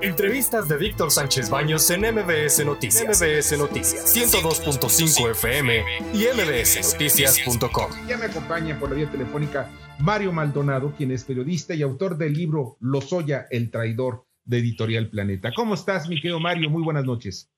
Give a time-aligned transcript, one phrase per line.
[0.00, 3.20] Entrevistas de Víctor Sánchez Baños en MBS Noticias.
[3.20, 5.82] MBS Noticias 102.5 FM
[6.14, 7.90] y mbsnoticias.com.
[8.06, 12.34] Ya me acompaña por la vía telefónica Mario Maldonado, quien es periodista y autor del
[12.34, 15.50] libro Lozoya, el traidor de Editorial Planeta.
[15.52, 16.70] ¿Cómo estás, mi querido Mario?
[16.70, 17.52] Muy buenas noches.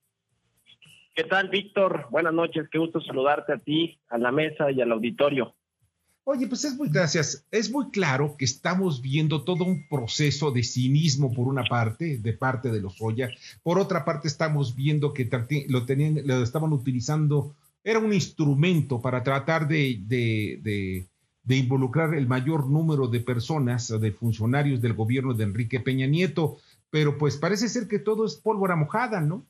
[1.15, 2.07] ¿Qué tal, Víctor?
[2.11, 5.55] Buenas noches, qué gusto saludarte a ti, a la mesa y al auditorio.
[6.33, 7.45] Oye, pues es muy gracias.
[7.51, 12.33] Es muy claro que estamos viendo todo un proceso de cinismo por una parte, de
[12.35, 13.31] parte de los Oya.
[13.65, 15.29] Por otra parte, estamos viendo que
[15.67, 21.09] lo tenían, lo estaban utilizando, era un instrumento para tratar de, de,
[21.43, 26.59] de, involucrar el mayor número de personas, de funcionarios del gobierno de Enrique Peña Nieto.
[26.91, 29.49] Pero pues parece ser que todo es pólvora mojada, ¿no?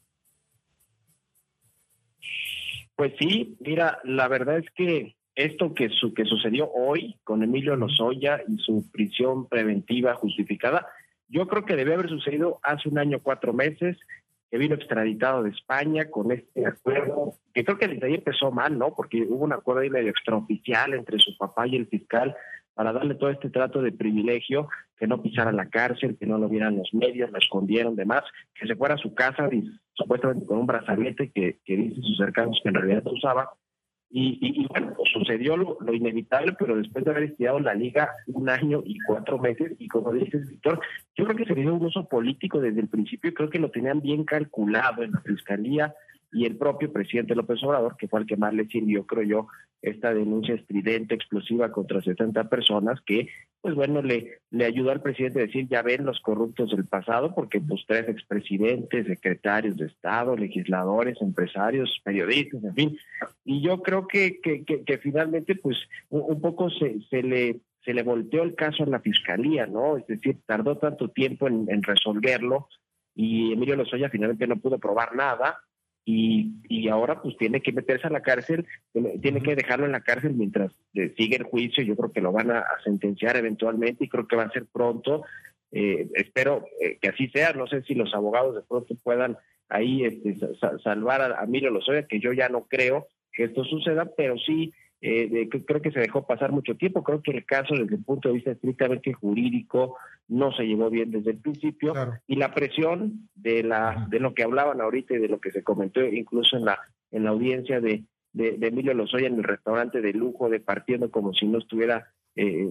[2.97, 7.77] Pues sí, mira, la verdad es que esto que, su, que sucedió hoy con Emilio
[7.77, 10.87] Lozoya y su prisión preventiva justificada,
[11.29, 13.97] yo creo que debe haber sucedido hace un año, cuatro meses,
[14.51, 18.77] que vino extraditado de España con este acuerdo, que creo que desde ahí empezó mal,
[18.77, 18.95] ¿no?
[18.95, 22.35] Porque hubo un acuerdo ahí medio extraoficial entre su papá y el fiscal
[22.74, 26.49] para darle todo este trato de privilegio, que no pisara la cárcel, que no lo
[26.49, 28.23] vieran los medios, lo escondieron, demás,
[28.55, 29.49] que se fuera a su casa
[29.93, 33.51] supuestamente con un brazalete que, que dice sus cercanos que en realidad usaba,
[34.13, 38.83] y, bueno, pues sucedió lo, inevitable, pero después de haber estudiado la liga un año
[38.85, 40.80] y cuatro meses, y como dices, Víctor,
[41.17, 44.01] yo creo que se dio un uso político desde el principio, creo que lo tenían
[44.01, 45.95] bien calculado en la fiscalía,
[46.33, 49.49] y el propio presidente López Obrador, que fue el que más le sirvió, creo yo,
[49.83, 53.29] esta denuncia estridente, explosiva contra 70 personas, que,
[53.61, 57.35] pues bueno, le, le ayudó al presidente a decir, ya ven los corruptos del pasado,
[57.35, 62.99] porque pues tres expresidentes, secretarios de Estado, legisladores, empresarios, periodistas, en fin,
[63.45, 65.78] y yo creo que, que, finalmente, pues,
[66.11, 69.97] un, poco se, se le se le volteó el caso en la fiscalía, ¿no?
[69.97, 72.69] Es decir, tardó tanto tiempo en, en resolverlo
[73.15, 75.59] y Emilio Lozoya finalmente no pudo probar nada
[76.11, 78.66] y, y ahora pues tiene que meterse a la cárcel,
[79.23, 82.33] tiene que dejarlo en la cárcel mientras eh, sigue el juicio, yo creo que lo
[82.33, 85.23] van a, sentenciar eventualmente y creo que va a ser pronto,
[85.71, 89.37] eh, espero eh, que así sea, no sé si los abogados de pronto puedan
[89.69, 90.37] ahí este,
[90.83, 94.73] salvar a, a Miro Lozoya, que yo ya no creo que esto suceda, pero sí
[95.03, 97.03] eh, creo que se dejó pasar mucho tiempo.
[97.03, 99.97] Creo que el caso, desde el punto de vista estrictamente jurídico,
[100.28, 101.94] no se llevó bien desde el principio.
[102.27, 105.62] Y la presión de la de lo que hablaban ahorita y de lo que se
[105.62, 106.78] comentó incluso en la
[107.10, 111.34] en la audiencia de, de, Emilio Lozoya en el restaurante de lujo, de partiendo como
[111.34, 112.69] si no estuviera eh,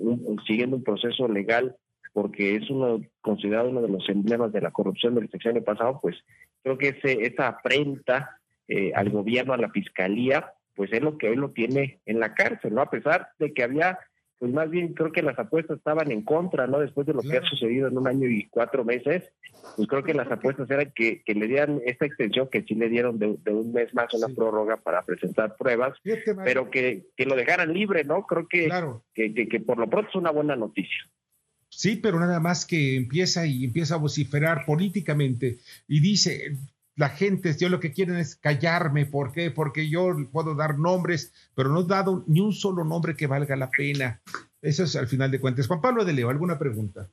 [0.47, 1.75] siguiendo un proceso legal,
[2.13, 6.16] porque es uno considerado uno de los emblemas de la corrupción del sexenio pasado, pues
[6.63, 8.38] creo que ese, esa afrenta
[8.68, 12.34] eh, al gobierno, a la fiscalía, pues es lo que hoy lo tiene en la
[12.34, 12.81] cárcel, ¿no?
[12.81, 14.00] A pesar de que había,
[14.38, 16.79] pues más bien creo que las apuestas estaban en contra, ¿no?
[16.79, 19.25] Después de lo que ha sucedido en un año y cuatro meses,
[19.75, 23.19] pues creo que las apuestas eran que, le dieran esta extensión que sí le dieron
[23.19, 25.97] de, un mes más una prórroga para presentar pruebas,
[26.45, 28.25] pero que, que lo dejaran libre, ¿no?
[28.25, 28.69] Creo que,
[29.13, 31.09] que, que, que por lo pronto es una buena noticia.
[31.68, 35.57] Sí, pero nada más que empieza y empieza a vociferar políticamente
[35.89, 36.56] y dice,
[37.00, 39.06] la gente, yo lo que quieren es callarme.
[39.06, 39.52] ¿Por qué?
[39.52, 43.56] Porque yo puedo dar nombres, pero no he dado ni un solo nombre que valga
[43.56, 44.22] la pena.
[44.62, 45.66] Eso es al final de cuentas.
[45.66, 47.08] Juan Pablo de Leo, ¿alguna pregunta?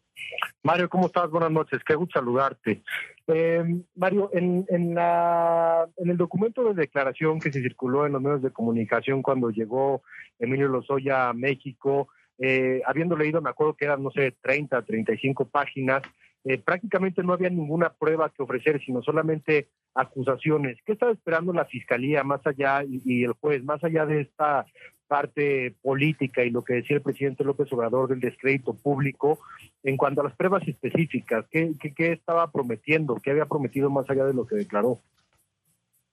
[0.64, 1.30] Mario, ¿cómo estás?
[1.30, 2.82] Buenas noches, qué gusto saludarte.
[3.28, 3.62] Eh,
[3.94, 8.50] Mario, en, en, la, el documento de declaración que se circuló en los medios de
[8.50, 10.02] comunicación cuando llegó
[10.40, 12.08] Emilio Lozoya a México,
[12.38, 16.02] eh, habiendo leído, me acuerdo que eran, no sé, 30, 35 páginas,
[16.48, 20.78] eh, prácticamente no había ninguna prueba que ofrecer, sino solamente acusaciones.
[20.86, 24.64] ¿Qué estaba esperando la fiscalía más allá y, el juez, más allá de esta
[25.08, 29.40] parte política y lo que decía el presidente López Obrador del descrédito público
[29.82, 31.46] en cuanto a las pruebas específicas?
[31.50, 33.16] ¿Qué, qué, estaba prometiendo?
[33.16, 35.00] ¿Qué había prometido más allá de lo que declaró?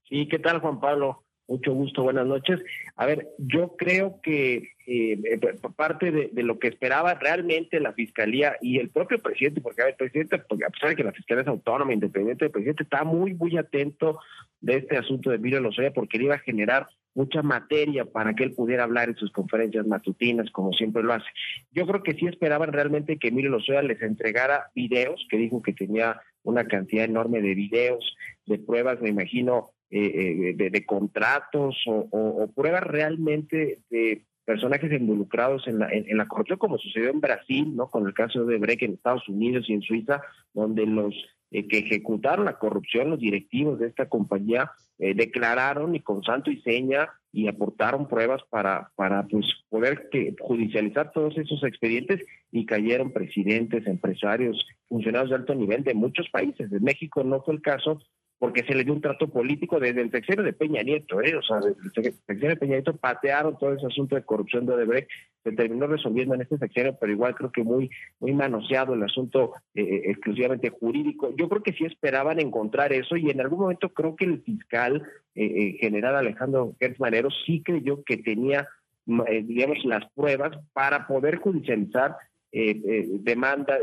[0.09, 1.21] Sí, ¿qué tal Juan Pablo?
[1.47, 2.61] Mucho gusto, buenas noches.
[2.95, 5.39] A ver, yo creo que eh, eh
[5.75, 9.95] parte de, lo que esperaba realmente la Fiscalía y el propio presidente, porque a ver,
[9.97, 13.57] presidente, a pesar de que la Fiscalía es autónoma, independiente, el presidente está muy, muy
[13.57, 14.19] atento
[14.61, 18.43] de este asunto de Emilio Lozoya porque le iba a generar mucha materia para que
[18.43, 21.27] él pudiera hablar en sus conferencias matutinas, como siempre lo hace.
[21.71, 25.73] Yo creo que sí esperaban realmente que Emilio Lozoya les entregara videos, que dijo que
[25.73, 32.51] tenía una cantidad enorme de videos, de pruebas, me imagino, eh, eh, de, contratos o,
[32.55, 37.89] pruebas realmente de personajes involucrados en la, en, la corrupción, como sucedió en Brasil, ¿no?
[37.89, 40.21] Con el caso de Breck en Estados Unidos y en Suiza,
[40.53, 41.13] donde los
[41.53, 46.49] eh, que ejecutaron la corrupción, los directivos de esta compañía eh, declararon y con santo
[46.49, 52.65] y seña y aportaron pruebas para, para pues, poder que, judicializar todos esos expedientes y
[52.65, 56.71] cayeron presidentes, empresarios, funcionarios de alto nivel de muchos países.
[56.71, 58.01] De México no fue el caso,
[58.43, 61.33] porque se le dio un trato político desde el sexenio de Peña Nieto, ¿eh?
[61.33, 61.79] o sea, desde
[62.09, 65.09] el sexenio de Peña Nieto patearon todo ese asunto de corrupción de Odebrecht,
[65.45, 69.53] se terminó resolviendo en este sexenio, pero igual creo que muy, muy manoseado el asunto
[69.73, 71.33] eh, eh, exclusivamente jurídico.
[71.37, 75.03] Yo creo que sí esperaban encontrar eso y en algún momento creo que el fiscal
[75.35, 78.67] eh, general Alejandro Gertz Manero sí creyó que tenía,
[79.05, 82.17] digamos, las pruebas para poder judicializar
[82.51, 83.79] demanda,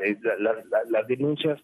[0.91, 1.59] las denuncias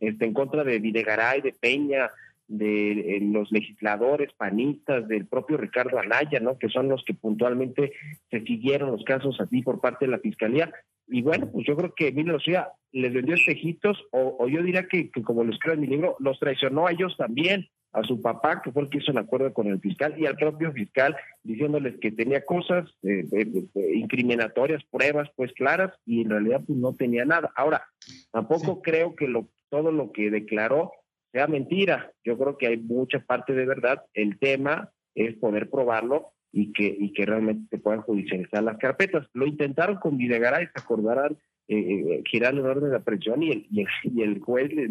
[0.00, 2.10] este, en contra de Videgaray, de Peña,
[2.48, 6.58] de los legisladores panistas, del propio Ricardo Anaya, ¿no?
[6.58, 7.92] Que son los que puntualmente
[8.30, 10.72] se siguieron los casos así por parte de la fiscalía.
[11.08, 14.86] Y bueno, pues yo creo que Emilio Lucía les vendió espejitos, o, o yo diría
[14.86, 18.62] que, como lo escribo en mi libro, los traicionó a ellos también, a su papá,
[18.62, 21.98] que fue el que hizo el acuerdo con el fiscal, y al propio fiscal, diciéndoles
[22.00, 23.24] que tenía cosas eh,
[23.94, 27.52] incriminatorias, pruebas pues claras, y en realidad pues no tenía nada.
[27.56, 27.82] Ahora,
[28.30, 30.92] tampoco creo que lo, todo lo que declaró
[31.32, 32.12] sea mentira.
[32.24, 34.04] Yo creo que hay mucha parte de verdad.
[34.14, 39.26] El tema es poder probarlo y que, y que realmente se puedan judicializar las carpetas.
[39.32, 41.38] Lo intentaron con Videgaray, se acordarán,
[41.68, 44.88] eh, eh, girar el orden de aprehensión y el, y el, juez le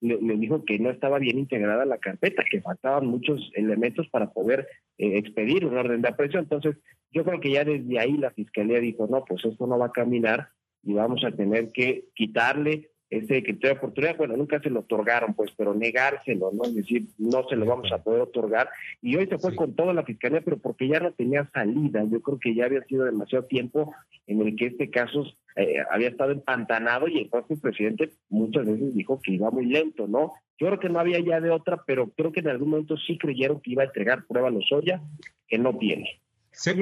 [0.00, 4.68] le, dijo que no estaba bien integrada la carpeta, que faltaban muchos elementos para poder
[4.96, 6.44] eh, expedir un orden de aprehensión.
[6.44, 6.76] Entonces,
[7.10, 9.92] yo creo que ya desde ahí la fiscalía dijo, no, pues esto no va a
[9.92, 10.50] caminar
[10.82, 15.34] y vamos a tener que quitarle ese criterio de oportunidad, bueno, nunca se lo otorgaron,
[15.34, 16.64] pues, pero negárselo, ¿no?
[16.64, 18.68] Es decir, no se lo vamos a poder otorgar.
[19.00, 22.04] Y hoy se fue con toda la fiscalía, pero porque ya no tenía salida.
[22.10, 23.94] Yo creo que ya había sido demasiado tiempo
[24.26, 25.24] en el que este caso
[25.56, 30.06] eh, había estado empantanado y el propio presidente muchas veces dijo que iba muy lento,
[30.06, 30.34] ¿no?
[30.58, 33.16] Yo creo que no había ya de otra, pero creo que en algún momento sí
[33.16, 35.00] creyeron que iba a entregar prueba a Lozoya,
[35.46, 36.20] que no tiene.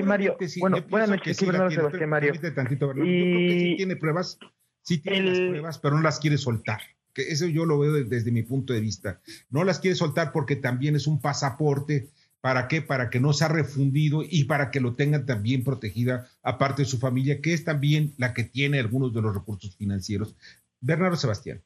[0.05, 2.32] Mario, bueno, buenas noches, sí, Sebastián Mario.
[2.55, 2.96] Tantito, y...
[2.96, 4.38] Yo creo que sí tiene pruebas
[4.86, 6.80] Sí tiene las pruebas, pero no las quiere soltar.
[7.12, 9.20] Que eso yo lo veo desde mi punto de vista.
[9.50, 12.10] No las quiere soltar porque también es un pasaporte.
[12.40, 12.82] ¿Para qué?
[12.82, 16.98] Para que no sea refundido y para que lo tengan también protegida, aparte de su
[16.98, 20.36] familia, que es también la que tiene algunos de los recursos financieros.
[20.80, 21.60] Bernardo Sebastián.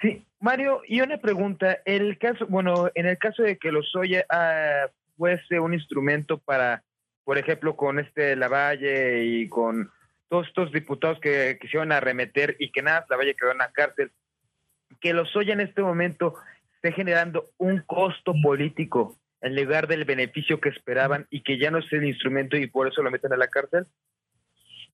[0.00, 1.80] Sí, Mario, y una pregunta.
[1.84, 4.00] El caso, bueno, en el caso de que los uh,
[5.18, 6.82] fuese un instrumento para,
[7.24, 9.90] por ejemplo, con este Lavalle y con
[10.28, 14.12] todos estos diputados que quisieron arremeter y que nada, la vaya quedó en la cárcel,
[15.00, 16.34] que los Lozoya en este momento
[16.74, 21.78] esté generando un costo político en lugar del beneficio que esperaban y que ya no
[21.78, 23.86] es el instrumento y por eso lo meten a la cárcel?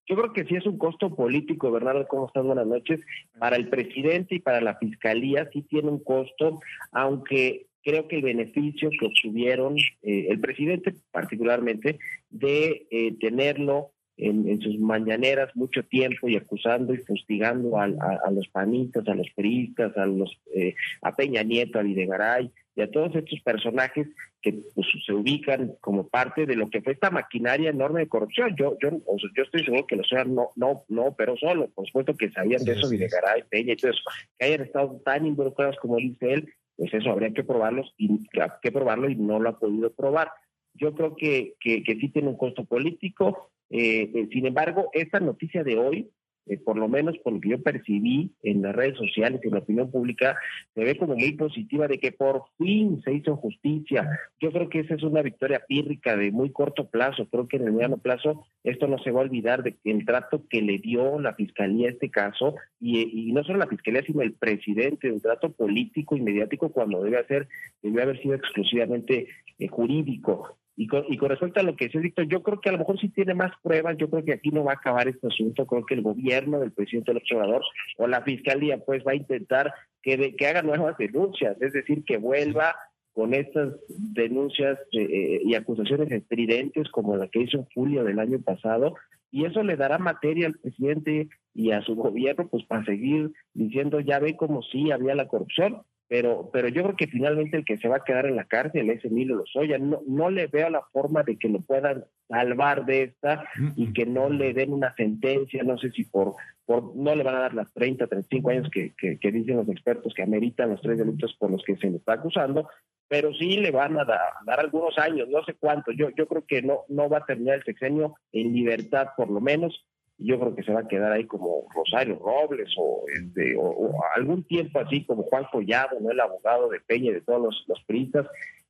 [0.07, 2.45] Yo creo que sí es un costo político, Bernardo, ¿cómo estás?
[2.45, 3.01] Buenas noches.
[3.39, 6.61] Para el presidente y para la fiscalía sí tiene un costo,
[6.93, 11.99] aunque creo que el beneficio que obtuvieron eh, el presidente particularmente
[12.29, 17.89] de eh, tenerlo en, sus mañaneras mucho tiempo y acusando y fustigando a,
[18.31, 22.91] los panistas, a los periodistas, a los eh, a Peña Nieto, a Videgaray y a
[22.91, 24.09] todos estos personajes
[24.41, 28.55] que pues, se ubican como parte de lo que fue esta maquinaria enorme de corrupción.
[28.57, 32.31] Yo yo yo estoy seguro que los no no no operó solo, por supuesto que
[32.31, 34.03] sabían de eso Videgaray, Peña y todo eso,
[34.39, 38.29] que hayan estado tan involucrados como dice él, pues eso habría que probarlos y
[38.63, 40.31] que probarlo y no lo ha podido probar.
[40.75, 45.19] Yo creo que, que, que sí tiene un costo político, eh, eh, sin embargo, esta
[45.19, 46.09] noticia de hoy,
[46.47, 49.55] eh, por lo menos por lo que yo percibí en las redes sociales y en
[49.55, 50.37] la opinión pública,
[50.75, 54.09] se ve como muy positiva de que por fin se hizo justicia.
[54.39, 57.29] Yo creo que esa es una victoria pírrica de muy corto plazo.
[57.29, 59.77] Creo que en el mediano plazo esto no se va a olvidar de
[60.07, 64.23] trato que le dio la fiscalía a este caso y, no solo la fiscalía sino
[64.23, 67.49] el presidente, un trato político y mediático cuando debe ser
[67.83, 69.27] debe haber sido exclusivamente
[69.69, 70.59] jurídico.
[70.77, 72.79] Y con, y con respecto a lo que dice Víctor, yo creo que a lo
[72.79, 75.67] mejor sí tiene más pruebas, yo creo que aquí no va a acabar este asunto,
[75.67, 77.63] creo que el gobierno del presidente del observador
[77.99, 82.17] o la fiscalía pues va a intentar que, que haga nuevas denuncias, es decir, que
[82.17, 82.75] vuelva
[83.13, 88.19] con estas denuncias eh, eh, y acusaciones estridentes como la que hizo en julio del
[88.19, 88.97] año pasado,
[89.31, 94.01] y eso le dará materia al presidente y a su gobierno pues para seguir diciendo
[94.01, 97.79] ya ve como sí había la corrupción pero, pero yo creo que finalmente el que
[97.79, 99.79] se va a quedar en la cárcel es Emilio Lozoya.
[99.79, 103.45] No, no le veo la forma de que lo puedan salvar de esta
[103.77, 106.35] y que no le den una sentencia, no sé si por,
[106.67, 110.13] por no le van a dar las 30, 35 años que, que, dicen los expertos
[110.15, 112.69] que ameritan los tres delitos por los que se le está acusando,
[113.09, 115.93] pero sí le van a dar, dar, algunos años, no sé cuánto.
[115.93, 119.41] Yo, yo creo que no, no va a terminar el sexenio en libertad, por lo
[119.41, 119.85] menos,
[120.19, 124.45] yo creo que se va a quedar ahí como Rosario Robles o, este, o, algún
[124.45, 126.11] tiempo así como Juan Collado, ¿no?
[126.11, 128.27] el abogado de Peña y de todos los, los priistas.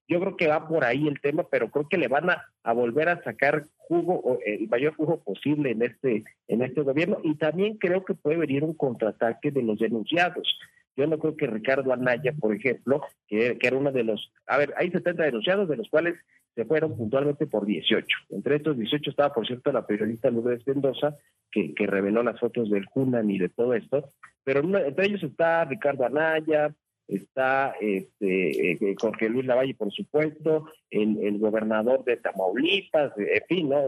[0.07, 2.73] Yo creo que va por ahí el tema, pero creo que le van a, a
[2.73, 7.19] volver a sacar jugo, o el mayor jugo posible en este, en este gobierno.
[7.23, 10.59] Y también creo que puede venir un contraataque de los denunciados.
[10.97, 14.59] Yo no creo que Ricardo Anaya, por ejemplo, que, que, era uno de los, a
[14.59, 16.15] ver, hay 70 denunciados, de los cuales
[16.55, 18.07] se fueron puntualmente por 18.
[18.31, 21.17] Entre estos 18 estaba, por cierto, la periodista Lourdes Mendoza,
[21.51, 24.11] que, que reveló las fotos del Hunan y de todo esto,
[24.45, 26.75] pero entre ellos está Ricardo Anaya,
[27.09, 33.69] está este, eh, Jorge Luis Lavalle, por supuesto, el, el gobernador de Tamaulipas, en fin,
[33.69, 33.83] ¿no?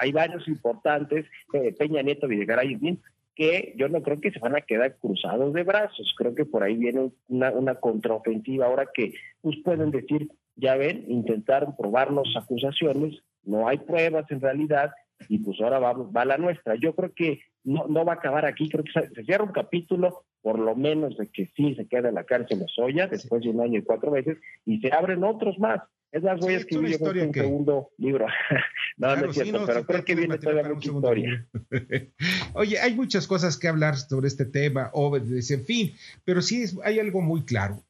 [0.00, 3.02] hay varios importantes, eh, Peña Nieto, Videgaray, en fin,
[3.34, 6.14] que yo no creo que se van a quedar cruzados de brazos.
[6.16, 11.04] Creo que por ahí viene una, una contraofensiva ahora que pues pueden decir, ya ven,
[11.08, 14.92] intentaron probarnos acusaciones, no hay pruebas en realidad,
[15.28, 16.74] y pues ahora va, va la nuestra.
[16.74, 20.24] Yo creo que no, no va a acabar aquí, creo que se, cierra un capítulo,
[20.40, 23.50] por lo menos de que sí se queda en la cárcel de Soya después de
[23.50, 25.80] un año y cuatro meses, y se abren otros más.
[26.12, 28.26] Es las voy a escribir un segundo libro.
[28.98, 31.48] no, no es cierto, pero creo que viene toda mucha historia.
[32.52, 36.76] Oye, hay muchas cosas que hablar sobre este tema, o en fin, pero sí es,
[36.84, 37.82] hay algo muy claro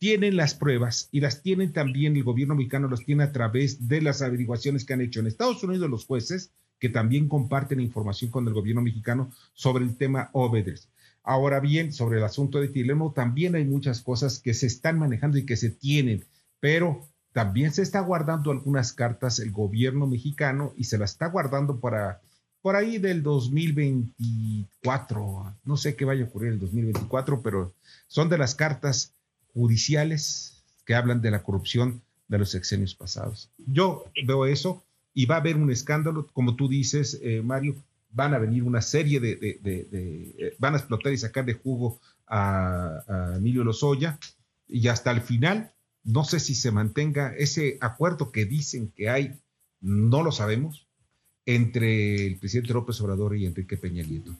[0.00, 4.00] tienen las pruebas y las tienen también el gobierno mexicano, los tiene a través de
[4.00, 8.48] las averiguaciones que han hecho en Estados Unidos los jueces, que también comparten información con
[8.48, 10.88] el gobierno mexicano sobre el tema Obedes.
[11.22, 15.36] Ahora bien, sobre el asunto de Tilemo, también hay muchas cosas que se están manejando
[15.36, 16.24] y que se tienen,
[16.60, 21.80] pero también se está guardando algunas cartas el gobierno mexicano y se las está guardando
[21.80, 22.20] para
[22.62, 25.56] por ahí del 2024.
[25.64, 27.72] No sé qué vaya a ocurrir en el 2024, pero
[28.06, 29.14] son de las cartas
[29.54, 33.50] judiciales que hablan de la corrupción de los sexenios pasados.
[33.66, 34.82] Yo veo eso
[35.14, 37.76] y va a haber un escándalo, como tú dices, eh, Mario,
[38.12, 43.02] van a venir una serie de, eh, van a explotar y sacar de jugo a,
[43.08, 44.18] a, Emilio Lozoya
[44.68, 45.72] y hasta el final,
[46.04, 49.38] no sé si se mantenga ese acuerdo que dicen que hay,
[49.80, 50.86] no lo sabemos,
[51.46, 54.32] entre el presidente López Obrador y Enrique Peña Nieto.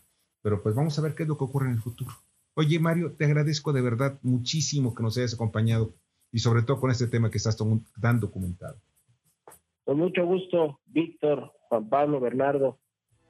[0.43, 2.12] Pero pues vamos a ver qué es lo que ocurre en el futuro.
[2.55, 5.95] Oye, Mario, te agradezco de verdad muchísimo que nos hayas acompañado
[6.33, 7.57] y sobre todo con este tema que estás
[8.00, 8.76] tan documentado.
[9.85, 12.79] Con mucho gusto, Víctor, Juan Pablo, Bernardo.